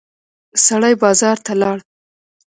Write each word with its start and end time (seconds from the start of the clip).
سړی 0.65 0.93
بازار 1.03 1.37
ته 1.45 1.53
لاړ. 1.61 1.77